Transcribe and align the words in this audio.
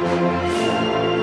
Música 0.00 1.17